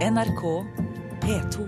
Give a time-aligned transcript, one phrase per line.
[0.00, 0.64] NRK
[1.20, 1.64] P2.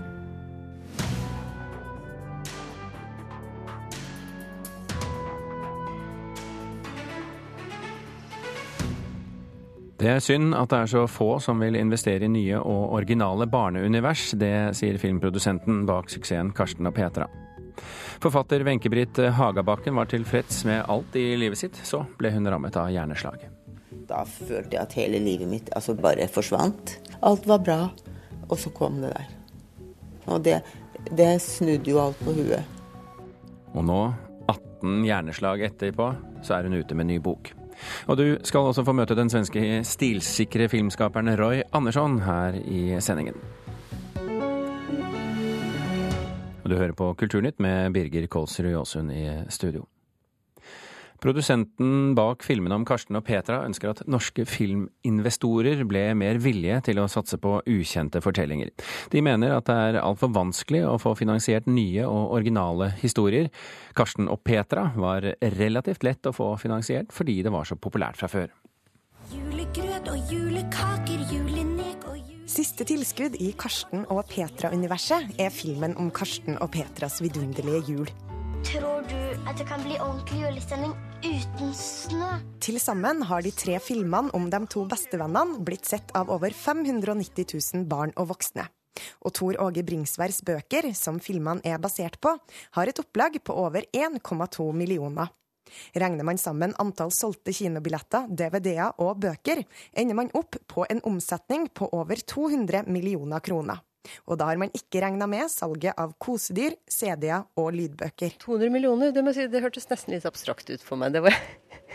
[9.97, 13.45] Det er synd at det er så få som vil investere i nye og originale
[13.45, 14.31] barneunivers.
[14.33, 17.27] Det sier filmprodusenten bak suksessen Karsten og Petra.
[18.23, 21.77] Forfatter Wenche-Britt Hagabakken var tilfreds med alt i livet sitt.
[21.85, 23.45] Så ble hun rammet av hjerneslag.
[24.09, 26.97] Da følte jeg at hele livet mitt altså bare forsvant.
[27.21, 27.77] Alt var bra,
[28.53, 29.31] og så kom det der.
[30.29, 30.61] Og det,
[31.09, 32.61] det snudde jo alt på huet.
[33.73, 33.99] Og nå,
[34.47, 36.11] 18 hjerneslag etterpå,
[36.45, 37.51] så er hun ute med ny bok.
[38.07, 43.39] Og du skal også få møte den svenske stilsikre filmskaperen Roy Andersson her i sendingen.
[46.63, 49.83] Og du hører på Kulturnytt med Birger Kolsrud Jåsund i studio.
[51.23, 56.99] Produsenten bak filmene om Karsten og Petra ønsker at norske filminvestorer ble mer villige til
[56.99, 58.73] å satse på ukjente fortellinger.
[59.13, 63.47] De mener at det er altfor vanskelig å få finansiert nye og originale historier.
[63.95, 68.27] Karsten og Petra var relativt lett å få finansiert fordi det var så populært fra
[68.27, 68.51] før.
[69.31, 72.43] Julegrøt og julekaker, julenek og jul...
[72.51, 78.15] Siste tilskudd i Karsten og Petra-universet er filmen om Karsten og Petras vidunderlige jul.
[78.63, 82.29] Tror du at det kan bli ordentlig julestemning uten snø?
[82.63, 87.43] Til sammen har de tre filmene om de to bestevennene blitt sett av over 590
[87.75, 88.69] 000 barn og voksne.
[89.27, 92.37] Og Tor Åge Bringsværs bøker, som filmene er basert på,
[92.77, 95.33] har et opplag på over 1,2 millioner.
[95.97, 101.67] Regner man sammen antall solgte kinobilletter, DVD-er og bøker, ender man opp på en omsetning
[101.73, 103.83] på over 200 millioner kroner.
[104.27, 108.35] Og da har man ikke regna med salget av kosedyr, CD-er og lydbøker.
[108.41, 111.15] 200 millioner, det, må si, det hørtes nesten litt abstrakt ut for meg.
[111.15, 111.37] Det var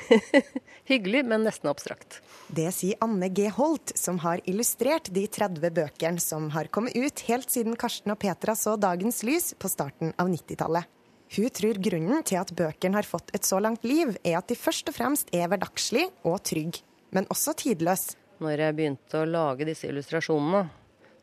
[0.91, 2.21] hyggelig, men nesten abstrakt.
[2.49, 3.49] Det sier Anne G.
[3.55, 8.21] Holt, som har illustrert de 30 bøkene som har kommet ut helt siden Karsten og
[8.23, 10.89] Petra så dagens lys på starten av 90-tallet.
[11.37, 14.57] Hun tror grunnen til at bøkene har fått et så langt liv, er at de
[14.57, 16.81] først og fremst er hverdagslige og trygge,
[17.13, 18.17] men også tidløse.
[18.39, 20.69] Når jeg begynte å lage disse illustrasjonene,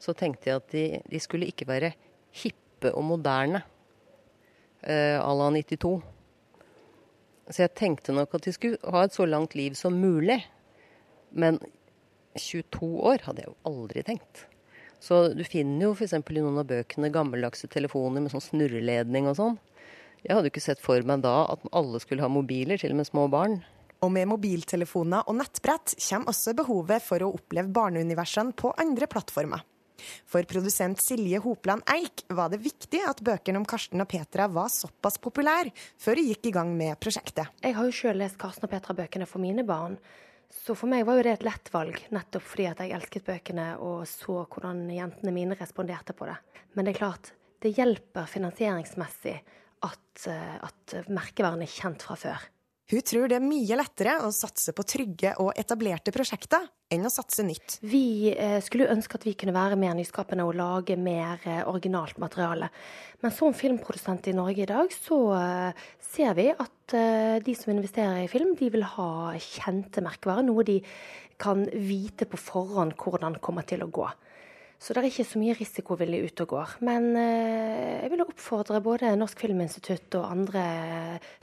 [0.06, 1.96] så tenkte jeg at de, de skulle ikke være
[2.36, 3.64] hippe og moderne
[4.86, 5.96] eh, à la 92.
[7.50, 10.40] Så jeg tenkte nok at de skulle ha et så langt liv som mulig.
[11.32, 11.60] Men
[12.38, 14.48] 22 år hadde jeg jo aldri tenkt.
[15.04, 16.16] Så du finner jo f.eks.
[16.16, 19.58] i noen av bøkene gammeldagse telefoner med sånn snurreledning og sånn.
[20.26, 23.02] Jeg hadde jo ikke sett for meg da at alle skulle ha mobiler, til og
[23.02, 23.60] med små barn.
[24.02, 29.62] Og med mobiltelefoner og nettbrett kommer også behovet for å oppleve barneuniversene på andre plattformer.
[30.28, 34.72] For produsent Silje Hopland Eik var det viktig at bøkene om Karsten og Petra var
[34.74, 37.52] såpass populære før de gikk i gang med prosjektet.
[37.64, 39.98] Jeg har jo sjøl lest Karsten og Petra-bøkene for mine barn.
[40.54, 43.72] Så for meg var jo det et lett valg, nettopp fordi at jeg elsket bøkene
[43.84, 46.38] og så hvordan jentene mine responderte på det.
[46.76, 47.32] Men det er klart,
[47.64, 49.36] det hjelper finansieringsmessig
[49.86, 52.46] at, at merkevaren er kjent fra før.
[52.92, 57.10] Hun tror det er mye lettere å satse på trygge og etablerte prosjekter enn å
[57.10, 57.80] satse nytt.
[57.82, 62.20] Vi eh, skulle ønske at vi kunne være mer nyskapende og lage mer eh, originalt
[62.22, 62.70] materiale.
[63.26, 66.72] Men som filmprodusent i Norge i dag, så eh, ser vi at
[67.42, 70.46] de som investerer i film, de vil ha kjente merkevarer.
[70.46, 70.76] Noe de
[71.42, 74.06] kan vite på forhånd hvordan kommer til å gå.
[74.80, 76.74] Så det er ikke så mye risikovillig ute og går.
[76.86, 80.66] Men eh, jeg vil oppfordre både Norsk Filminstitutt og andre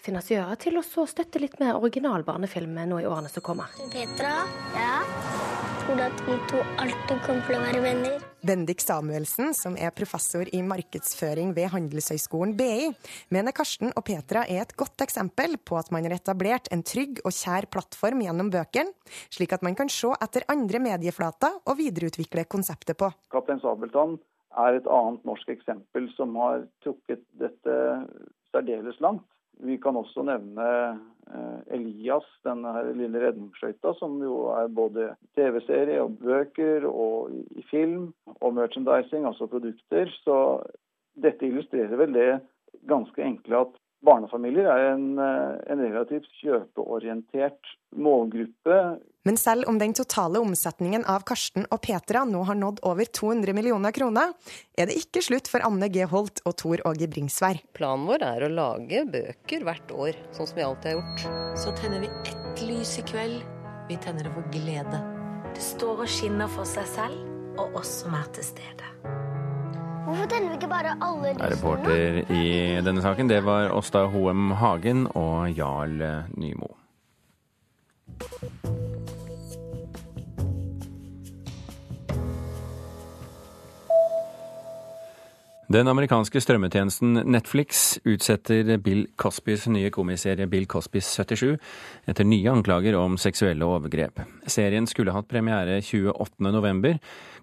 [0.04, 3.72] finansiører til å støtte litt mer original barnefilm nå i årene som kommer.
[3.92, 4.36] Petra?
[4.76, 5.41] Ja?
[5.82, 8.20] Tror at vi to alltid kommer til å være venner?
[8.46, 12.92] Bendik Samuelsen, som er professor i markedsføring ved Handelshøyskolen BI,
[13.34, 17.18] mener Karsten og Petra er et godt eksempel på at man har etablert en trygg
[17.26, 18.94] og kjær plattform gjennom bøkene,
[19.34, 23.10] slik at man kan se etter andre medieflater og videreutvikle konseptet på.
[23.34, 24.20] Kaptein Sabeltann
[24.62, 27.80] er et annet norsk eksempel som har trukket dette
[28.54, 29.26] særdeles langt.
[29.60, 30.68] Vi kan også nevne
[31.72, 32.64] Elias, den
[32.98, 39.46] lille redningsskøyta, som jo er både TV-serie og bøker og i film og merchandising, altså
[39.46, 40.10] produkter.
[40.24, 40.36] Så
[41.22, 42.30] dette illustrerer vel det
[42.88, 48.78] ganske enkle at barnefamilier er en, en relativt kjøpeorientert målgruppe.
[49.22, 53.54] Men selv om den totale omsetningen av Karsten og Petra nå har nådd over 200
[53.54, 54.34] millioner kroner,
[54.74, 56.02] er det ikke slutt for Anne G.
[56.10, 57.62] Holt og Tor Åge Bringsvær.
[57.78, 61.58] Planen vår er å lage bøker hvert år, sånn som vi alltid har gjort.
[61.62, 63.42] Så tenner vi ett lys i kveld.
[63.90, 65.02] Vi tenner det for glede.
[65.52, 67.22] Det står og skinner for seg selv,
[67.60, 69.31] og oss som er til stede.
[70.02, 71.50] Hvorfor tenner vi ikke bare alle lysene?
[71.54, 72.46] Reporter i
[72.84, 76.02] denne saken, det var Åsta Hoem Hagen og Jarl
[76.34, 76.72] Nymo.
[85.72, 91.54] Den amerikanske strømmetjenesten Netflix utsetter Bill Cosbys nye komiserie Bill Cosby 77
[92.10, 94.20] etter nye anklager om seksuelle overgrep.
[94.50, 96.98] Serien skulle hatt premiere 28.11.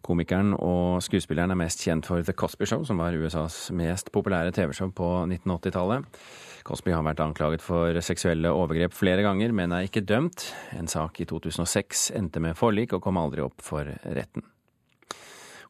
[0.05, 4.53] Komikeren og skuespilleren er mest kjent for The Cosby Show, som var USAs mest populære
[4.59, 6.21] TV-show på 1980-tallet.
[6.69, 10.51] Cosby har vært anklaget for seksuelle overgrep flere ganger, men er ikke dømt.
[10.77, 14.45] En sak i 2006 endte med forlik og kom aldri opp for retten.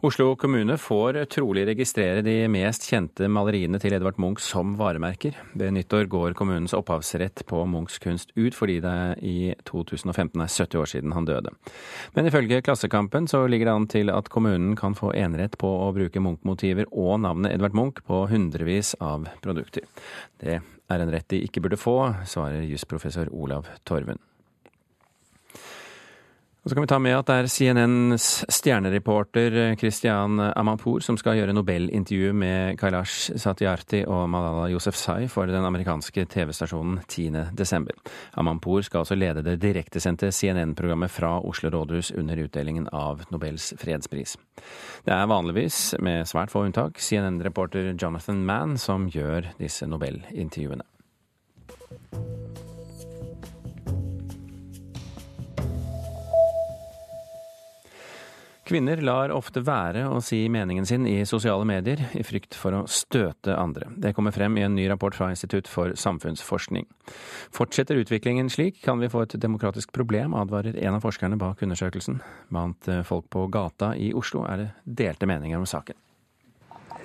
[0.02, 5.36] Oslo kommune får trolig registrere de mest kjente maleriene til Edvard Munch som varemerker.
[5.60, 8.94] Ved nyttår går kommunens opphavsrett på Munchs kunst ut, fordi det
[9.28, 11.52] i 2015 er 70 år siden han døde.
[12.16, 15.92] Men ifølge Klassekampen så ligger det an til at kommunen kan få enerett på å
[15.92, 19.84] bruke Munch-motiver og navnet Edvard Munch på hundrevis av produkter.
[20.40, 24.24] Det er en rett de ikke burde få, svarer jusprofessor Olav Torvund.
[26.60, 31.38] Og så kan vi ta med at det er CNNs stjernereporter Christian Amanpour som skal
[31.40, 37.88] gjøre Nobelintervju med Kailash Satyarthi og Malala Yousefzai for den amerikanske TV-stasjonen 10.12.
[38.44, 44.36] Amanpour skal altså lede det direktesendte CNN-programmet fra Oslo rådhus under utdelingen av Nobels fredspris.
[45.08, 50.84] Det er vanligvis, med svært få unntak, CNN-reporter Jonathan Mann som gjør disse Nobelintervjuene.
[58.70, 62.82] Kvinner lar ofte være å si meningen sin i sosiale medier, i frykt for å
[62.86, 63.88] støte andre.
[63.98, 66.86] Det kommer frem i en ny rapport fra Institutt for samfunnsforskning.
[67.50, 72.22] Fortsetter utviklingen slik, kan vi få et demokratisk problem, advarer en av forskerne bak undersøkelsen.
[72.54, 74.70] Blant folk på gata i Oslo er det
[75.02, 75.98] delte meninger om saken.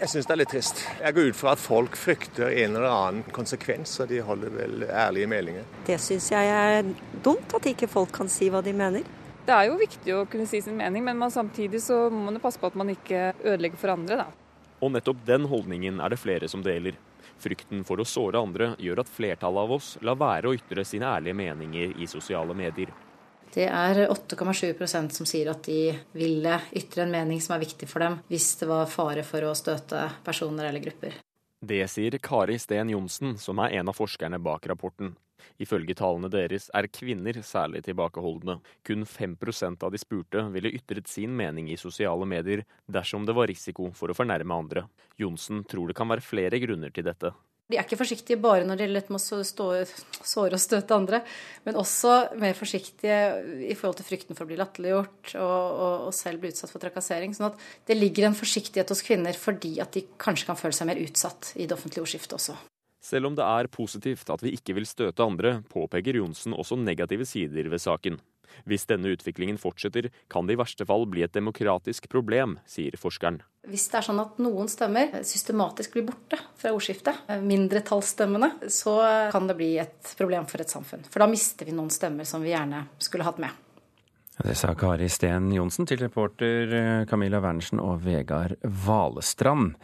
[0.03, 0.87] Jeg syns det er litt trist.
[1.01, 4.89] Jeg går ut fra at folk frykter en eller annen konsekvens, og de holder vel
[4.91, 5.75] ærlige meldinger.
[5.89, 6.95] Det syns jeg er
[7.25, 9.24] dumt, at ikke folk kan si hva de mener.
[9.44, 12.41] Det er jo viktig å kunne si sin mening, men man, samtidig så må man
[12.41, 14.23] passe på at man ikke ødelegger for andre.
[14.23, 14.70] Da.
[14.81, 16.96] Og nettopp den holdningen er det flere som deler.
[17.44, 21.11] Frykten for å såre andre gjør at flertallet av oss lar være å ytre sine
[21.11, 22.94] ærlige meninger i sosiale medier.
[23.55, 28.02] Det er 8,7% som sier at de ville ytre en mening som er viktig for
[28.02, 31.20] dem, hvis det var fare for å støte personer eller grupper.
[31.65, 35.15] Det sier Kari Steen Johnsen, som er en av forskerne bak rapporten.
[35.57, 38.59] Ifølge tallene deres er kvinner særlig tilbakeholdne.
[38.85, 43.49] Kun 5% av de spurte ville ytret sin mening i sosiale medier dersom det var
[43.49, 44.85] risiko for å fornærme andre.
[45.17, 47.33] Johnsen tror det kan være flere grunner til dette.
[47.73, 51.23] De er ikke forsiktige bare når det gjelder med å såre og støte andre,
[51.65, 53.17] men også mer forsiktige
[53.71, 56.85] i forhold til frykten for å bli latterliggjort og, og, og, selv bli utsatt for
[56.85, 57.33] trakassering.
[57.33, 60.91] Sånn at det ligger en forsiktighet hos kvinner fordi at de kanskje kan føle seg
[60.93, 62.59] mer utsatt i det offentlige ordskiftet også.
[63.05, 67.25] Selv om det er positivt at vi ikke vil støte andre, påpeker Johnsen også negative
[67.29, 68.21] sider ved saken.
[68.69, 73.41] Hvis denne utviklingen fortsetter, kan det i verste fall bli et demokratisk problem, sier forskeren.
[73.64, 78.99] Hvis det er sånn at noen stemmer systematisk blir borte fra ordskiftet, mindretallsstemmene, så
[79.32, 81.06] kan det bli et problem for et samfunn.
[81.08, 83.64] For da mister vi noen stemmer som vi gjerne skulle hatt med.
[84.35, 89.77] Det sa Kari Steen Johnsen til reporter eh, Camilla Wernersen og Vegard Valestrand.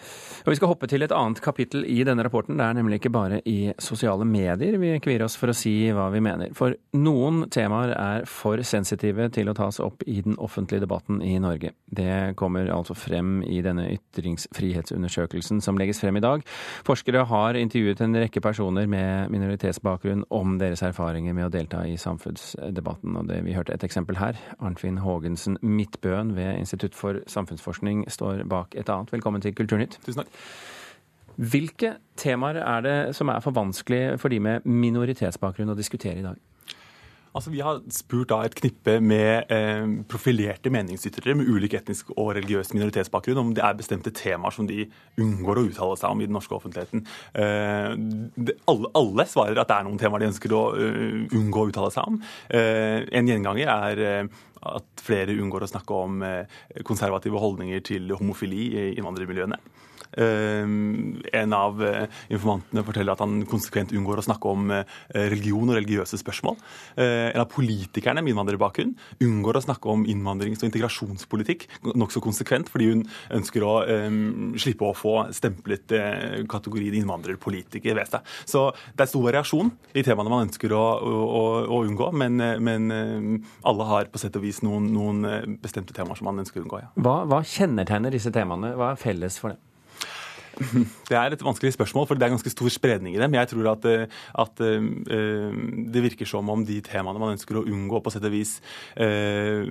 [0.42, 2.58] Og Vi skal hoppe til et annet kapittel i denne rapporten.
[2.58, 6.08] Det er nemlig ikke bare i sosiale medier vi kvier oss for å si hva
[6.10, 6.50] vi mener.
[6.58, 11.36] For noen temaer er for sensitive til å tas opp i den offentlige debatten i
[11.38, 11.70] Norge.
[11.86, 16.42] Det kommer altså frem i denne ytringsfrihetsundersøkelsen som legges frem i dag.
[16.90, 21.94] Forskere har intervjuet en rekke personer med minoritetsbakgrunn om deres erfaringer med å delta i
[21.94, 23.14] samfunnsdebatten.
[23.14, 24.39] Og det, vi hørte et eksempel her.
[24.58, 29.12] Arnfinn Haagensen Midtbøen ved Institutt for samfunnsforskning står bak et annet.
[29.12, 29.98] Velkommen til Kulturnytt.
[30.04, 30.38] Tusen takk.
[31.40, 36.26] Hvilke temaer er det som er for vanskelig for de med minoritetsbakgrunn å diskutere i
[36.26, 36.36] dag?
[37.30, 42.32] Altså, Vi har spurt da et knippe med eh, profilerte meningsytrere med ulik etnisk og
[42.34, 44.88] religiøs minoritetsbakgrunn om det er bestemte temaer som de
[45.20, 47.04] unngår å uttale seg om i den norske offentligheten.
[47.38, 47.94] Eh,
[48.34, 51.70] det, alle, alle, svarer at det er noen temaer de ønsker å uh, unngå å
[51.70, 52.18] uttale seg om.
[52.50, 56.18] Eh, en gjenganger er eh, at flere unngår å snakke om
[56.84, 59.56] konservative holdninger til homofili i innvandrermiljøene.
[60.18, 65.70] Ehm, en av eh, informantene forteller at han konsekvent unngår å snakke om eh, religion
[65.70, 66.58] og religiøse spørsmål.
[66.96, 72.70] Eh, en av politikerne med innvandrerbakgrunn unngår å snakke om innvandrings- og integrasjonspolitikk nokså konsekvent,
[72.72, 73.04] fordi hun
[73.36, 73.72] ønsker å
[74.60, 75.92] slippe å få stemplet
[76.50, 78.26] kategorien innvandrerpolitiker ved seg.
[78.48, 83.40] Så det er stor variasjon i temaene man ønsker å, å, å unngå, men, men
[83.66, 86.82] alle har på sett og vis noen, noen bestemte temaer som man ønsker å unngå.
[86.84, 86.92] Ja.
[87.00, 88.74] Hva, hva kjennetegner disse temaene?
[88.78, 89.60] Hva er felles for dem?
[91.10, 93.28] Det er et vanskelig spørsmål, for det er ganske stor spredning i det.
[93.30, 95.54] Men jeg tror at, eh, at uh,
[95.90, 98.56] det virker som om de temaene man ønsker å unngå, på sett og vis
[99.00, 99.66] uh,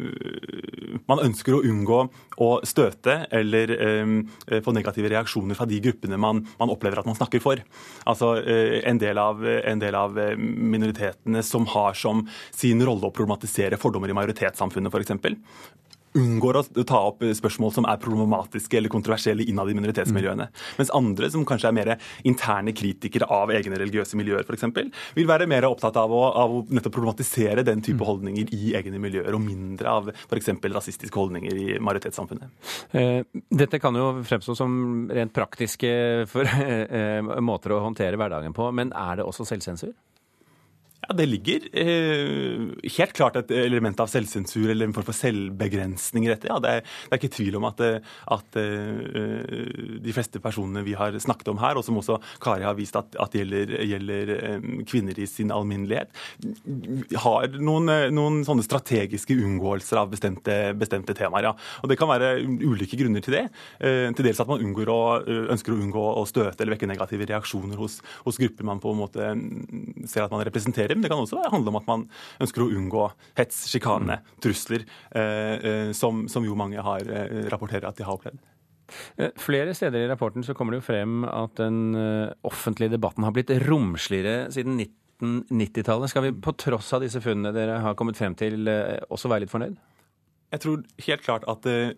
[1.09, 2.01] Man ønsker å unngå
[2.43, 7.17] å støte eller uh, få negative reaksjoner fra de gruppene man, man opplever at man
[7.17, 7.61] snakker for.
[8.09, 13.79] Altså en del, av, en del av minoritetene som har som sin rolle å problematisere
[13.81, 19.69] fordommer i majoritetssamfunnet, f.eks unngår å ta opp spørsmål som er problematiske eller kontroversielle innad
[19.71, 20.47] i minoritetsmiljøene.
[20.49, 20.63] Mm.
[20.79, 21.93] Mens andre, som kanskje er mer
[22.27, 24.67] interne kritikere av egne religiøse miljøer f.eks.,
[25.17, 28.07] vil være mer opptatt av å, av å nettopp problematisere den type mm.
[28.09, 30.51] holdninger i egne miljøer, og mindre av f.eks.
[30.69, 32.75] rasistiske holdninger i majoritetssamfunnet.
[32.97, 33.21] Eh,
[33.61, 35.91] dette kan jo fremstå som rent praktiske
[36.31, 36.49] for,
[36.99, 39.93] eh, måter å håndtere hverdagen på, men er det også selvsensur?
[41.09, 46.27] Ja, Det ligger eh, helt klart et element av selvsensur eller en form for selvbegrensning
[46.27, 46.45] i dette.
[46.51, 50.83] Ja, det, er, det er ikke tvil om at, eh, at uh, de fleste personene
[50.85, 54.33] vi har snakket om her, og som også Kari har vist at, at gjelder, gjelder
[54.59, 56.13] um, kvinner i sin alminnelighet,
[57.23, 61.49] har noen, noen, sånne strategiske unngåelser av bestemte, bestemte, temaer.
[61.49, 61.55] Ja.
[61.81, 63.43] Og Det kan være ulike grunner til det.
[63.81, 67.81] Uh, til dels at man å, ønsker å unngå å støte eller vekke negative reaksjoner
[67.81, 67.97] hos,
[68.27, 71.39] hos grupper man på en måte mm, ser at man representerer men det kan også
[71.47, 72.05] handle om at man
[72.43, 73.05] ønsker å unngå
[73.39, 74.83] hets, sjikane, trusler,
[75.15, 78.41] eh, eh, som, som jo mange har, eh, rapporterer at de har opplevd.
[79.37, 81.93] Flere steder i rapporten så kommer det jo frem at den
[82.41, 86.09] offentlige debatten har blitt romsligere siden 1990-tallet.
[86.09, 88.65] Skal vi på tross av disse funnene dere har kommet frem til,
[89.13, 89.77] også være litt fornøyd?
[90.49, 91.91] Jeg tror helt klart at uh,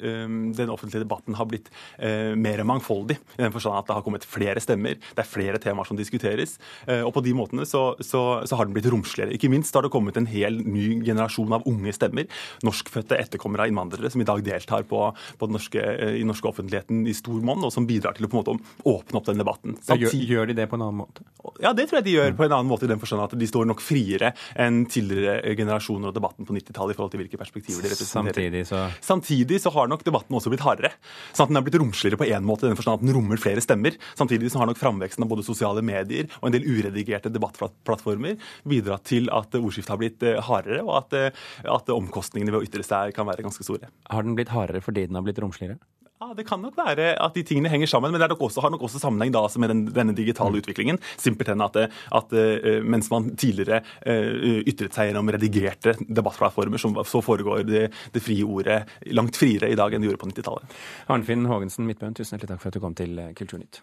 [0.58, 1.70] den offentlige debatten har blitt
[2.02, 3.18] uh, mer mangfoldig.
[3.38, 6.58] I den forstand at det har kommet flere stemmer, det er flere temaer som diskuteres.
[6.88, 9.32] Uh, og på de måtene så, så, så, har den blitt romsligere.
[9.36, 12.28] Ikke minst har det kommet en hel ny generasjon av unge stemmer.
[12.68, 15.04] Norskfødte etterkommere av innvandrere som i dag deltar på,
[15.40, 15.86] på den norske,
[16.20, 19.22] i norske offentligheten i stor monn, og som bidrar til å på en måte åpne
[19.22, 19.80] opp den debatten.
[19.86, 21.26] Så gjør, gjør, de det på en annen måte?
[21.64, 23.48] Ja, det tror jeg de gjør på en annen måte i den forstand at de
[23.50, 27.86] står nok friere enn tidligere generasjoner og debatten på 90-tallet i forhold til hvilke perspektiver
[27.86, 28.41] de representerer.
[28.42, 30.92] Samtidig så Samtidig så har nok debatten også blitt hardere.
[31.34, 33.38] Sånn at Den er blitt romsligere på én måte, i den forstand at den rommer
[33.38, 33.98] flere stemmer.
[34.18, 39.06] Samtidig så har nok framveksten av både sosiale medier og en del uredigerte debattplattformer bidratt
[39.10, 42.86] til at ordskiftet har blitt eh, hardere, og at, eh, at omkostningene ved å ytre
[42.86, 43.92] seg kan være ganske store.
[44.10, 45.80] Har den blitt hardere fordi den har blitt romsligere?
[46.22, 48.70] Ja, Det kan nok være at de tingene henger sammen, men det nok også, har
[48.70, 50.58] nok også sammenheng da, altså med den, denne digitale mm.
[50.62, 51.00] utviklingen.
[51.18, 51.78] Simpelthen at,
[52.14, 58.22] at uh, mens man tidligere uh, ytret seg gjennom redigerte debattplattformer, så foregår det, det,
[58.22, 58.84] frie ordet
[59.18, 60.76] langt friere i dag enn det gjorde på 90-tallet.
[61.10, 63.82] Arnfinn Haagensen Midtbøen, tusen hjertelig takk for at du kom til eh, Kulturnytt.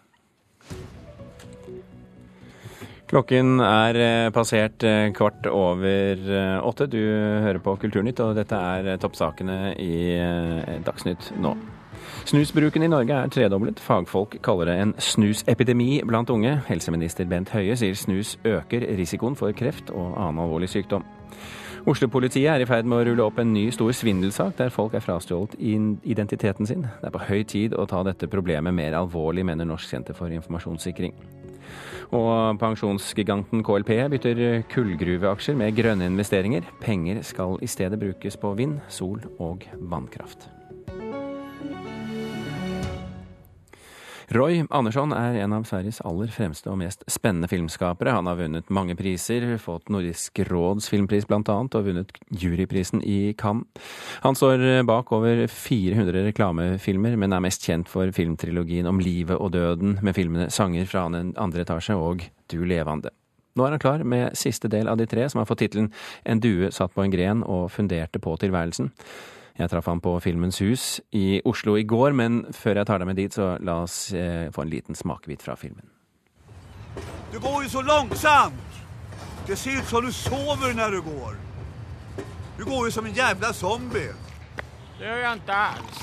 [3.09, 4.85] Klokken er passert
[5.17, 6.23] kvart over
[6.61, 6.87] åtte.
[6.93, 10.13] Du hører på Kulturnytt, og dette er toppsakene i
[10.85, 11.57] Dagsnytt nå.
[12.25, 13.79] Snusbruken i Norge er tredoblet.
[13.79, 16.59] Fagfolk kaller det en snusepidemi blant unge.
[16.67, 21.05] Helseminister Bent Høie sier snus øker risikoen for kreft og annen alvorlig sykdom.
[21.89, 25.03] Oslo-politiet er i ferd med å rulle opp en ny stor svindelsak der folk er
[25.03, 26.83] frastjålet identiteten sin.
[26.99, 30.29] Det er på høy tid å ta dette problemet mer alvorlig, mener Norsk senter for
[30.35, 31.15] informasjonssikring.
[32.13, 36.67] Og pensjonsgiganten KLP bytter kullgruveaksjer med grønne investeringer.
[36.81, 40.49] Penger skal i stedet brukes på vind, sol og vannkraft.
[44.29, 48.11] Roy Andersson er en av Sveriges aller fremste og mest spennende filmskapere.
[48.13, 53.33] Han har vunnet mange priser, fått Nordisk råds filmpris blant annet, og vunnet juryprisen i
[53.39, 53.65] Cannes.
[54.21, 59.55] Han står bak over 400 reklamefilmer, men er mest kjent for filmtrilogien om livet og
[59.57, 63.09] døden, med filmene 'Sanger fra den andre etasje' og 'Du levende'.
[63.55, 65.91] Nå er han klar med siste del av de tre, som har fått tittelen
[66.23, 68.91] 'En due satt på en gren og funderte på tilværelsen'.
[69.59, 73.09] Jeg traff ham på Filmens hus i Oslo i går, men før jeg tar deg
[73.09, 75.83] med dit, så la oss eh, få en liten smakebit fra filmen.
[77.33, 78.79] Du går jo så langsomt!
[79.47, 81.35] Det ser ut som du sover når du går.
[82.57, 84.13] Du går jo som en jævla zombie.
[84.99, 85.99] Det gjør jeg ikke alls.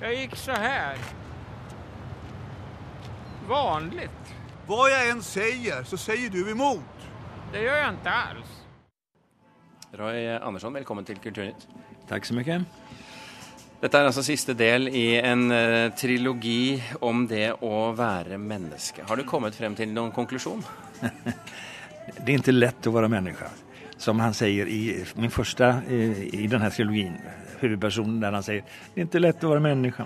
[0.00, 1.02] Jeg gikk så her.
[3.50, 4.06] Vanlig.
[4.68, 7.06] Hva jeg enn sier, så sier du imot.
[7.50, 8.57] Det gjør jeg ikke alls.
[9.96, 11.62] Roy Andersson, velkommen til Kulturnytt.
[12.10, 12.58] Takk så mye.
[13.80, 19.06] Dette er altså siste del i en uh, trilogi om det å være menneske.
[19.08, 20.60] Har du kommet frem til noen konklusjon?
[21.00, 23.48] det er ikke lett å være menneske.
[23.96, 26.02] Som han sier i min første i,
[26.42, 27.16] i denne trilogien,
[27.62, 30.04] hovedpersonen der han sier det er ikke lett å være menneske.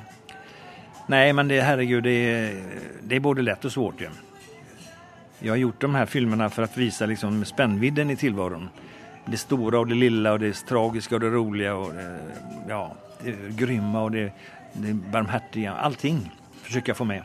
[1.10, 4.06] Nei, men det, herregud, det, det er både lett og svårt.
[4.06, 4.14] Ja.
[5.42, 8.70] Jeg har gjort de her filmene for å vise liksom, spennvidden i tilværelsen
[9.26, 11.72] det store og det lille og det tragiske og det rolige.
[11.72, 12.08] Og det,
[12.68, 12.82] ja,
[13.22, 14.30] det grymme og det,
[14.74, 15.72] det barmhärtiga.
[15.72, 16.30] Allting
[16.62, 17.22] försöker jeg få med.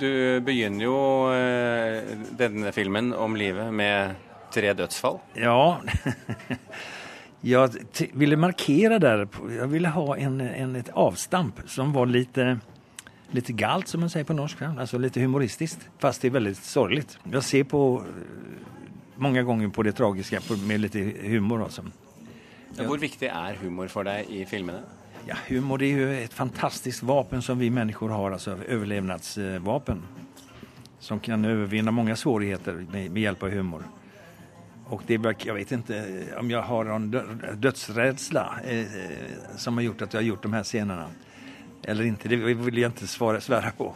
[0.00, 0.98] Du begynner jo
[1.30, 2.02] eh,
[2.34, 4.16] denne filmen om livet med
[4.54, 5.20] tre dødsfall.
[5.38, 5.78] Ja,
[7.52, 9.26] jeg ville markere der.
[9.54, 12.56] Jeg ville ha en, en, et avstamp som var lite,
[13.36, 14.64] litt galt som man sier på norsk.
[14.72, 17.06] Altså litt humoristisk, Fast det er veldig sorglig.
[17.30, 17.84] Jeg ser på
[19.16, 21.64] eh, ganger på det tragiske med litt humor.
[21.64, 21.84] Alltså.
[22.76, 24.82] Hvor viktig er humor for deg i filmene?
[25.26, 30.02] Ja, humor det jo et fantastisk fantastiskt vapen som vi mennesker har, altså överlevnadsvapen.
[31.00, 33.84] Som kan overvinne mange svårigheter med, med hjelp av humor.
[34.92, 36.00] Og det, jag vet ikke
[36.38, 37.06] om jeg har en
[37.56, 38.98] dødsredsle eh,
[39.56, 41.06] som har gjort at jeg har gjort de her scenene.
[41.84, 42.28] Eller ikke.
[42.28, 43.90] det vil jeg ikke svare, svära på.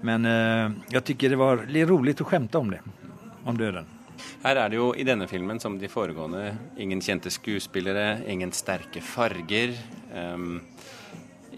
[0.00, 2.80] Men eh, jeg syns det var rolig å skjemte om det,
[3.44, 3.88] om döden.
[4.44, 9.02] Her er det jo i denne filmen som de foregående ingen kjente skuespillere, ingen sterke
[9.04, 9.74] farger,
[10.14, 10.60] um,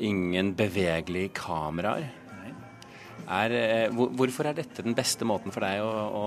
[0.03, 2.09] ingen bevegelige kameraer.
[3.23, 6.25] Er, eh, hvor, hvorfor er dette den beste måten for deg å, å,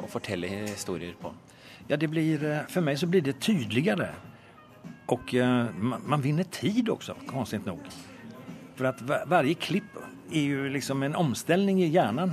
[0.00, 1.34] å fortelle historier på?
[1.90, 4.08] Ja, det blir, For meg så blir det tydeligere.
[5.10, 7.82] Og uh, man, man vinner tid også, konstigt nok.
[8.78, 9.98] For at hver, hver klipp
[10.30, 12.32] er jo liksom en omstilling i hjernen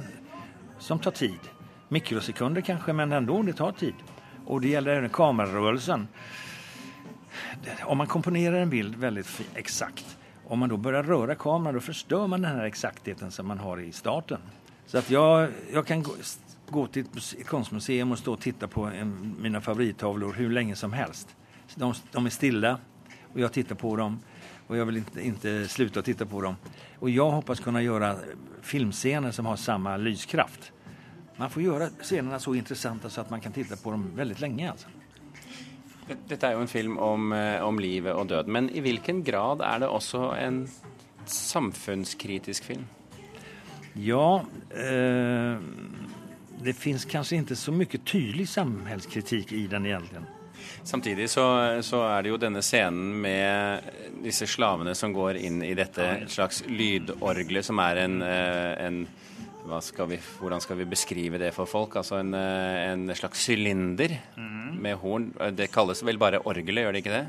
[0.79, 1.49] som tar tid.
[1.89, 3.93] Mikrosekunder kanske, men ändå, det tar tid.
[4.45, 6.07] Och det gäller även kamerarörelsen.
[7.81, 10.17] Om man komponerar en bild väldigt eksakt
[10.47, 13.79] om man då börjar röra kameran, då förstör man den här exaktheten som man har
[13.79, 14.39] i starten.
[14.85, 16.11] Så att jag, jag kan gå,
[16.69, 20.75] gå till ett muse- konstmuseum och stå och titta på en, mina favorittavlor hur länge
[20.75, 21.35] som helst.
[21.75, 22.79] De, de är stilla
[23.33, 24.19] och jag tittar på dem
[24.67, 26.55] och jag vill inte, inte sluta titta på dem.
[26.99, 28.15] Och jag hoppas kunna göra
[28.61, 30.71] filmscener som har samma lyskraft.
[31.37, 34.71] Man får gjøre scenene så interessante så at man kan titte på dem veldig lenge.
[34.71, 34.89] altså.
[36.07, 39.61] Dette er jo en film om, eh, om livet og døden, men i hvilken grad
[39.61, 40.61] er det også en
[41.27, 42.85] samfunnskritisk film?
[43.93, 45.57] Ja, eh,
[46.63, 50.23] det fins kanskje ikke så mye tydelig samfunnskritikk i den egentlig.
[50.83, 51.43] Samtidig så,
[51.83, 53.83] så er det jo denne scenen med
[54.23, 59.01] disse slavene som går inn i dette slags lydorgelet, som er en, eh, en
[59.81, 61.95] skal vi, Hvordan skal vi beskrive det for folk?
[61.99, 65.31] Altså en, eh, en slags sylinder med horn.
[65.55, 67.25] Det kalles vel bare orgelet, gjør det ikke det?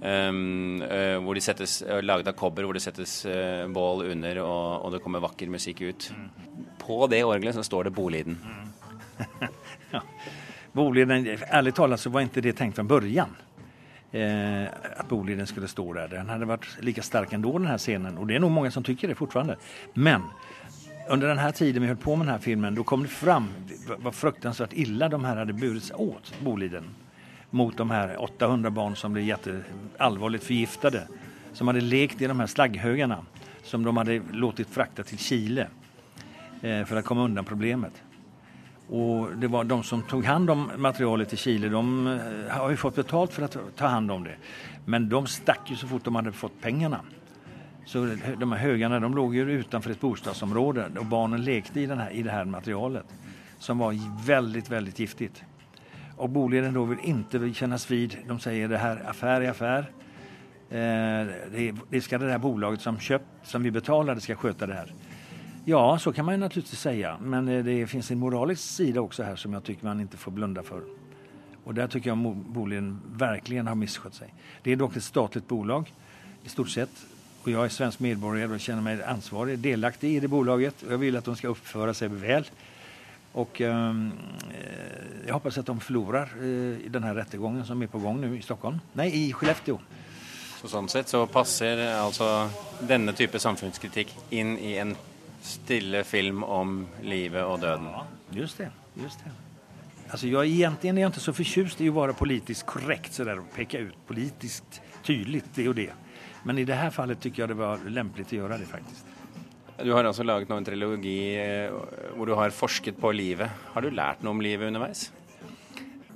[0.00, 4.42] Um, eh, hvor de settes, eh, Laget av kobber, hvor det settes uh, bål under,
[4.44, 6.10] og, og det kommer vakker musikk ut.
[6.78, 8.38] På det orgelet så står det Boliden.
[10.78, 13.36] Boliden, Ærlig talt så var ikke det tenkt fra begynnelsen.
[14.12, 16.08] Eh, at Boliden skulle stå der.
[16.08, 18.84] Den hadde vært like sterk ändå den här scenen Og det er nok mange som
[18.84, 19.56] syns det fortfarande.
[19.94, 20.22] Men
[21.08, 23.48] under den här tiden vi höll på med den här filmen då kom det fram
[23.98, 26.84] vad- fruktansvärt illa de här hade burits åt Boliden.
[27.50, 31.08] Mot de här 800 barn som blev jätteallvarligt förgiftade.
[31.52, 33.24] Som hade lekt i de här slagghögarna
[33.62, 35.66] som de hade låtit frakta till Chile
[36.62, 38.02] eh, för att komma undan problemet.
[38.88, 42.76] Och det var de som tog hand om materialet i Chile, de eh, har ju
[42.76, 44.34] fått betalt för att ta hand om det.
[44.84, 47.00] Men de stack ju så fort de hade fått pengarna.
[47.88, 51.98] Så de här högarna de låg ju utanför ett bostadsområde och barnen lekte i, den
[51.98, 53.04] här, i det här materialet
[53.58, 55.42] som var väldigt, väldigt giftigt.
[56.16, 59.78] Och Boliden då vill inte kännas vid, de säger det här affär är affär.
[60.70, 64.74] Eh, det, det ska det här bolaget som köpt, som vi betalade ska sköta det
[64.74, 64.92] här.
[65.64, 67.18] Ja, så kan man naturligtvis säga.
[67.22, 70.32] Men eh, det finns en moralisk sida också här som jag tycker man inte får
[70.32, 70.82] blunda för.
[71.64, 74.34] Och där tycker jag Boliden verkligen har misskött sig.
[74.62, 75.92] Det är dock ett statligt bolag
[76.44, 77.06] i stort sett.
[77.48, 80.82] Och jag är svensk medborgare och känner mig ansvarig, delaktig i det bolaget.
[80.82, 82.44] Och jag vill att de ska uppföra sig väl.
[83.32, 84.12] Och ehm,
[84.50, 88.20] eh, jag hoppas att de förlorar eh, i den här rättegången som är på gång
[88.20, 88.78] nu i Stockholm.
[88.92, 89.78] Nej, i Skellefteå.
[90.60, 92.50] Så sånn sett så passer altså
[92.84, 94.92] denne type samfunnskritikk inn i en
[95.40, 97.86] stille film om livet og døden.
[98.36, 98.68] Just det,
[99.00, 99.32] just det.
[100.10, 103.54] Alltså jag egentligen är jag inte så förtjust i att vara politiskt korrekt sådär och
[103.56, 105.92] peka ut politiskt tydligt det och det.
[106.48, 109.04] Men i det här fallet tycker jag det var lämpligt å gjøre det faktiskt.
[109.84, 111.74] Du har altså laget nå en trilogi eh,
[112.16, 113.52] hvor du har forsket på livet.
[113.74, 115.10] Har du lært noe om livet underveis?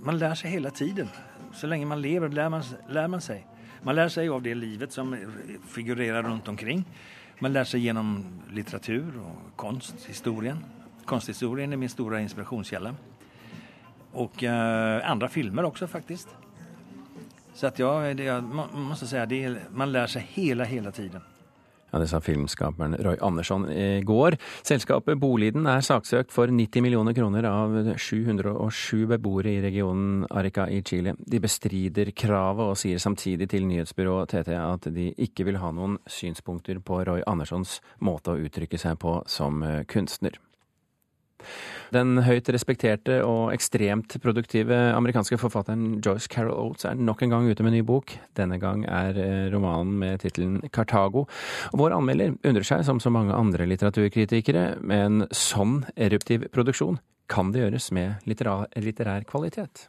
[0.01, 1.11] Man lærer seg hele tiden.
[1.53, 3.45] Så lenge man lever lærer man, lærer man seg.
[3.85, 5.12] Man lærer seg av det livet som
[5.68, 6.81] figurerer rundt omkring.
[7.45, 8.14] Man lærer seg gjennom
[8.57, 10.64] litteratur og kunst, historien.
[11.05, 12.95] Konsthistorien er min store inspirasjonskilde.
[14.16, 16.33] Og uh, andre filmer også, faktiskt.
[17.55, 21.21] Så att jag, det, jag måste säga, det man lär sig hela, hela tiden.
[21.93, 24.37] Ja, Det sa filmskaperen Roy Andersson i går.
[24.62, 30.81] Selskapet Boliden er saksøkt for 90 millioner kroner av 707 beboere i regionen Arica i
[30.83, 31.12] Chile.
[31.19, 35.99] De bestrider kravet og sier samtidig til nyhetsbyrået TT at de ikke vil ha noen
[36.09, 40.41] synspunkter på Roy Anderssons måte å uttrykke seg på som kunstner.
[41.92, 47.48] Den høyt respekterte og ekstremt produktive amerikanske forfatteren Joyce Carol Oates er nok en gang
[47.50, 48.14] ute med ny bok.
[48.38, 51.26] Denne gang er eh, romanen med tittelen Kartago.
[51.76, 57.00] Vår anmelder undrer seg, som så mange andre litteraturkritikere, med en sånn eruptiv produksjon,
[57.33, 59.88] kan det gjøres med litterær, litterær kvalitet?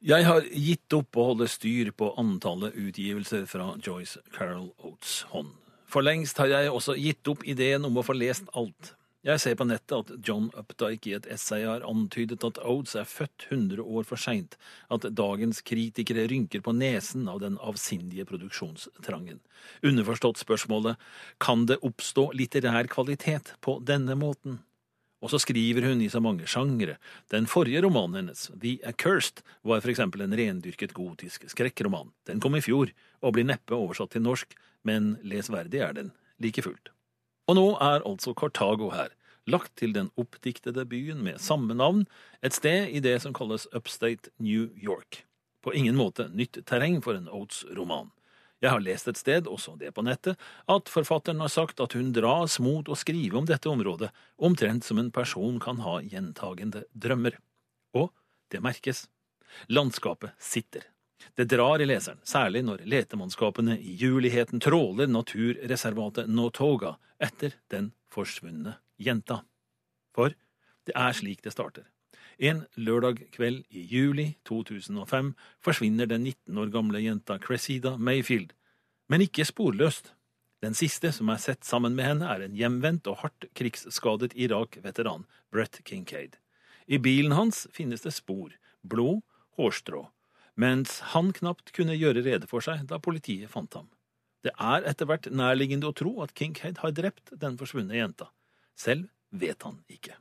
[0.00, 5.52] Jeg har gitt opp å holde styr på antallet utgivelser fra Joyce Carol Oates hånd.
[5.90, 8.94] For lengst har jeg også gitt opp ideen om å få lest alt.
[9.20, 13.04] Jeg ser på nettet at John Updike i et essay har antydet at Oates er
[13.04, 14.54] født 100 år for seint,
[14.88, 19.42] at dagens kritikere rynker på nesen av den avsindige produksjonstrangen.
[19.84, 20.96] Underforstått spørsmålet
[21.36, 24.62] kan det oppstå litterær kvalitet på denne måten?
[25.20, 26.94] Og så skriver hun i så mange sjangre.
[27.28, 32.08] Den forrige romanen hennes, The Accursed, var for eksempel en rendyrket gotisk skrekkroman.
[32.24, 32.88] Den kom i fjor,
[33.20, 34.56] og blir neppe oversatt til norsk,
[34.88, 36.94] men lesverdig er den like fullt.
[37.50, 39.10] Og nå er altså Kartago her,
[39.50, 42.04] lagt til den oppdiktede byen med samme navn,
[42.46, 45.24] et sted i det som kalles Upstate New York.
[45.58, 48.12] På ingen måte nytt terreng for en Oates-roman.
[48.62, 50.38] Jeg har lest et sted, også det på nettet,
[50.70, 55.02] at forfatteren har sagt at hun dras mot å skrive om dette området, omtrent som
[55.02, 57.40] en person kan ha gjentagende drømmer.
[57.98, 58.12] Og
[58.54, 59.08] det merkes.
[59.66, 60.86] Landskapet sitter.
[61.34, 68.76] Det drar i leseren, særlig når letemannskapene i juligheten tråler naturreservatet Notoga etter den forsvunne
[69.00, 69.42] jenta.
[70.16, 70.34] For
[70.88, 71.86] det er slik det starter.
[72.40, 78.54] En lørdag kveld i juli 2005 forsvinner den 19 år gamle jenta Cressida Mayfield,
[79.08, 80.14] men ikke sporløst.
[80.64, 85.24] Den siste som er sett sammen med henne, er en hjemvendt og hardt krigsskadet Irak-veteran,
[85.52, 86.36] Brett Kincaid.
[86.86, 88.52] I bilen hans finnes det spor,
[88.84, 89.22] blod,
[89.56, 90.06] hårstrå
[90.60, 93.88] mens han knapt kunne gjøre rede for seg da politiet fant ham.
[94.44, 98.30] Det er etter hvert nærliggende å tro at Kincaid har drept den forsvunne jenta.
[98.76, 100.16] Selv vet han ikke.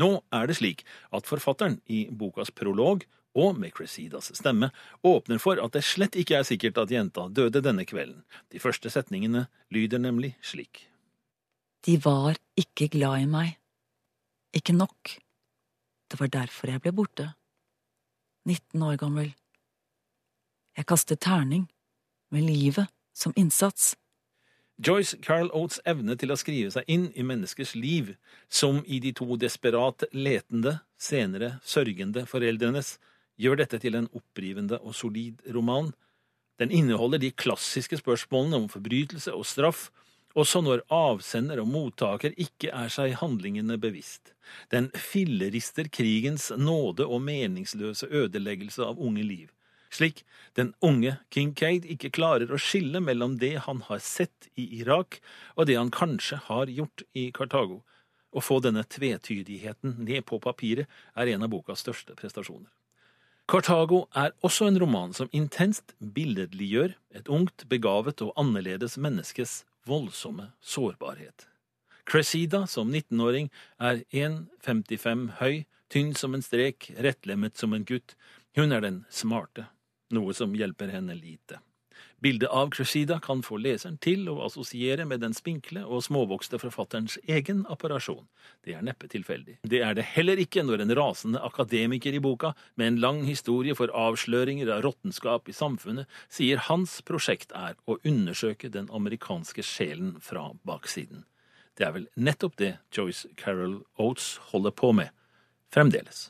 [0.00, 3.02] Nå er det slik at forfatteren i bokas prolog,
[3.38, 4.72] og med Cressidas stemme,
[5.06, 8.24] åpner for at det slett ikke er sikkert at jenta døde denne kvelden.
[8.50, 10.86] De første setningene lyder nemlig slik.
[11.86, 13.52] De var ikke glad i meg.
[14.56, 15.14] Ikke nok.
[16.10, 17.28] Det var derfor jeg ble borte.
[18.48, 19.30] 19 år gammel.
[20.80, 21.66] Jeg kaster terning,
[22.32, 23.90] med livet som innsats.
[24.80, 28.14] Joyce Carol Oates' evne til å skrive seg inn i menneskers liv,
[28.48, 32.94] som i de to desperat letende, senere sørgende foreldrenes,
[33.36, 35.92] gjør dette til en opprivende og solid roman.
[36.56, 39.90] Den inneholder de klassiske spørsmålene om forbrytelse og straff,
[40.32, 44.32] også når avsender og mottaker ikke er seg handlingene bevisst.
[44.72, 49.48] Den fillerister krigens nåde og meningsløse ødeleggelse av unge liv
[49.90, 50.24] slik
[50.58, 55.20] den unge Kincaid ikke klarer å skille mellom det han har sett i Irak,
[55.56, 57.82] og det han kanskje har gjort i Kartago.
[58.30, 62.70] Å få denne tvetydigheten ned på papiret er en av bokas største prestasjoner.
[63.50, 70.52] Kartago er også en roman som intenst billedliggjør et ungt, begavet og annerledes menneskes voldsomme
[70.62, 71.48] sårbarhet.
[72.06, 73.50] Cressida som 19-åring
[73.82, 78.14] er 1,55 høy, tynn som en strek, rettlemmet som en gutt.
[78.54, 79.66] Hun er den smarte,
[80.14, 81.60] noe som hjelper henne lite.
[82.20, 87.16] Bildet av Cressida kan få leseren til å assosiere med den spinkle og småvokste forfatterens
[87.24, 88.26] egen apparasjon.
[88.64, 89.56] Det er neppe tilfeldig.
[89.64, 93.76] Det er det heller ikke når en rasende akademiker i boka, med en lang historie
[93.76, 100.18] for avsløringer av råttenskap i samfunnet, sier hans prosjekt er å undersøke den amerikanske sjelen
[100.20, 101.24] fra baksiden.
[101.72, 105.08] Det er vel nettopp det Joyce Carol Oates holder på med,
[105.72, 106.28] fremdeles.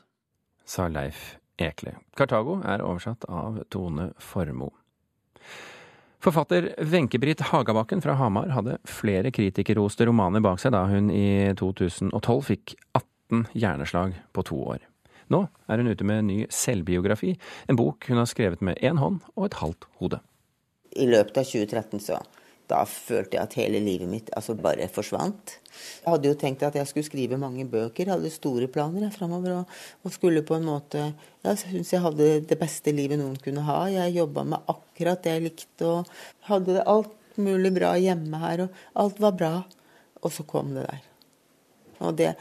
[0.63, 1.97] Sa Leif Ekle.
[2.17, 4.73] Kartago er oversatt av Tone Formoe.
[6.21, 12.43] Forfatter Wenche-Britt Hagabakken fra Hamar hadde flere kritikerroste romaner bak seg da hun i 2012
[12.45, 14.83] fikk 18 hjerneslag på to år.
[15.33, 17.33] Nå er hun ute med en ny selvbiografi,
[17.65, 20.21] en bok hun har skrevet med én hånd og et halvt hode.
[20.93, 22.19] I løpet av 2013 så
[22.71, 25.57] da følte jeg at hele livet mitt altså bare forsvant.
[26.01, 29.15] Jeg hadde jo tenkt at jeg skulle skrive mange bøker, jeg hadde store planer jeg,
[29.15, 29.61] framover.
[29.61, 33.65] Og, og, skulle på en måte Jeg syns jeg hadde det beste livet noen kunne
[33.67, 33.83] ha.
[33.91, 39.03] Jeg jobba med akkurat det jeg likte, og hadde alt mulig bra hjemme her, og
[39.03, 39.53] alt var bra.
[40.21, 41.05] Og så kom det der.
[42.01, 42.33] Og det,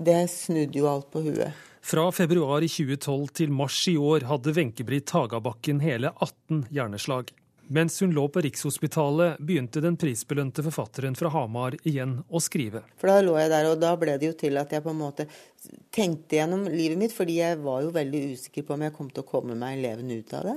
[0.00, 1.64] det snudde jo alt på huet.
[1.86, 7.30] Fra februar i 2012 til mars i år hadde Wenche-Britt Hagabakken hele 18 hjerneslag.
[7.68, 12.84] Mens hun lå på Rikshospitalet, begynte den prisbelønte forfatteren fra Hamar igjen å skrive.
[13.00, 15.00] For da lå jeg der, og da ble det jo til at jeg på en
[15.00, 15.26] måte
[15.94, 19.24] tenkte gjennom livet mitt, fordi jeg var jo veldig usikker på om jeg kom til
[19.24, 20.56] å komme meg levende ut av det.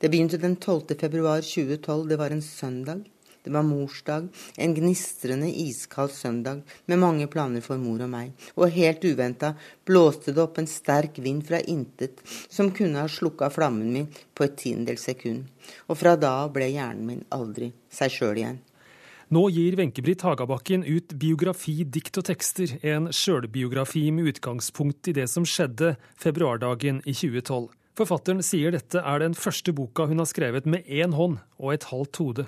[0.00, 0.96] Det begynte den 12.
[0.98, 3.04] februar 2012, det var en søndag.
[3.42, 8.30] Det var morsdag, en gnistrende iskald søndag med mange planer for mor og meg.
[8.54, 9.54] Og helt uventa
[9.86, 14.46] blåste det opp en sterk vind fra intet som kunne ha slukka flammen min på
[14.46, 15.48] et tiendedels sekund.
[15.90, 18.62] Og fra da av ble hjernen min aldri seg sjøl igjen.
[19.32, 25.24] Nå gir Wenche-Britt Hagabakken ut biografi, dikt og tekster, en sjølbiografi med utgangspunkt i det
[25.32, 27.70] som skjedde februardagen i 2012.
[27.98, 31.84] Forfatteren sier dette er den første boka hun har skrevet med én hånd og et
[31.90, 32.44] halvt hode.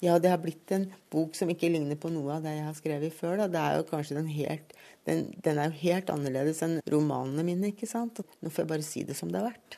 [0.00, 2.78] Ja, det har blitt en bok som ikke ligner på noe av det jeg har
[2.78, 3.42] skrevet før.
[3.42, 3.48] Da.
[3.52, 4.72] Det er jo kanskje den helt
[5.06, 8.22] den, den, er jo helt annerledes enn romanene mine, ikke sant.
[8.42, 9.76] Nå får jeg bare si det som det har vært.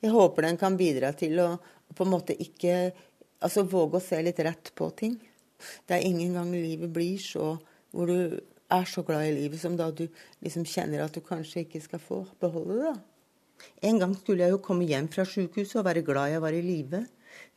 [0.00, 1.50] Jeg håper den kan bidra til å
[1.96, 2.92] på en måte ikke
[3.40, 5.14] Altså våge å se litt rett på ting.
[5.88, 7.54] Det er ingen gang livet blir så
[7.88, 10.02] hvor du er så glad i livet som da du
[10.44, 12.90] liksom kjenner at du kanskje ikke skal få beholde det.
[12.90, 13.09] da.
[13.86, 16.62] En gang skulle jeg jo komme hjem fra sykehuset og være glad jeg var i
[16.64, 17.04] live.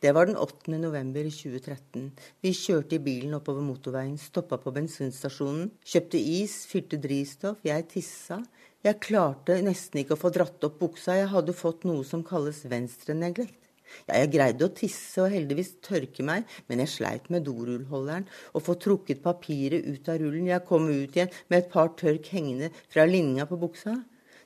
[0.02, 0.76] Det var den 8.
[0.78, 2.10] november 2013.
[2.44, 8.42] Vi kjørte i bilen oppover motorveien, stoppa på bensinstasjonen, kjøpte is, fylte drivstoff, jeg tissa.
[8.84, 12.64] Jeg klarte nesten ikke å få dratt opp buksa, jeg hadde fått noe som kalles
[12.68, 13.60] venstreneglekt.
[14.08, 18.64] Ja, jeg greide å tisse og heldigvis tørke meg, men jeg sleit med dorullholderen og
[18.66, 20.50] få trukket papiret ut av rullen.
[20.50, 23.96] Jeg kom ut igjen med et par tørk hengende fra linja på buksa.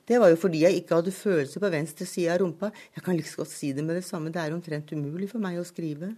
[0.09, 2.71] Det var jo fordi jeg ikke hadde følelse på venstre side av rumpa.
[2.97, 5.61] Jeg kan like godt si det med det samme, det er omtrent umulig for meg
[5.61, 6.15] å skrive.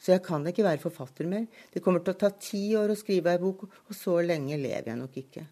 [0.00, 1.44] Så jeg kan ikke være forfatter mer.
[1.72, 4.90] Det kommer til å ta ti år å skrive ei bok, og så lenge lever
[4.90, 5.44] jeg nok ikke.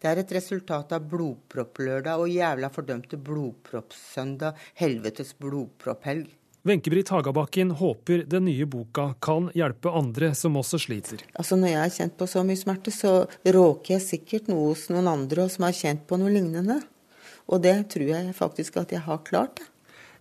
[0.00, 6.32] Det er et resultat av blodpropplørdag og jævla fordømte blodproppsøndag, helvetes blodpropphelg.
[6.64, 11.20] Wenche-Britt Hagabakken håper den nye boka kan hjelpe andre som også sliter.
[11.36, 13.12] Altså Når jeg har kjent på så mye smerte, så
[13.44, 16.78] råker jeg sikkert noe hos noen andre som har kjent på noe lignende.
[17.50, 19.62] Og det tror jeg faktisk at jeg har klart.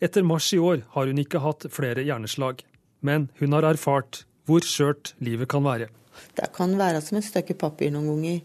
[0.03, 2.63] Etter mars i år har hun ikke hatt flere hjerneslag.
[3.03, 5.89] Men hun har erfart hvor skjørt livet kan være.
[6.37, 8.41] Det kan være som et stykke papir noen ganger.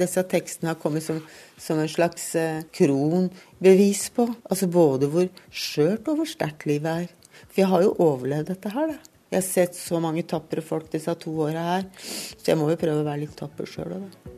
[0.00, 1.20] Disse tekstene har kommet som,
[1.60, 4.28] som en slags eh, kronbevis på.
[4.50, 7.36] Altså både hvor skjørt og hvor sterkt livet er.
[7.44, 9.12] For jeg har jo overlevd dette her, da.
[9.26, 12.78] Jeg har sett så mange tapre folk disse to åra her, så jeg må jo
[12.78, 14.34] prøve å være litt tapper sjøl òg, da.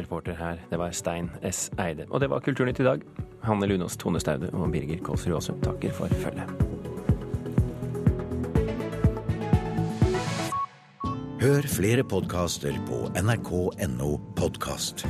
[0.00, 1.68] Reporter her, det var Stein S.
[1.78, 2.08] Eide.
[2.10, 3.04] Og det var Kulturnytt i dag.
[3.46, 6.50] Hanne Lunås, Tone Staude og Birger Kolsrud Aasum takker for følget.
[11.40, 15.06] Hør flere podkaster på nrk.no podkast.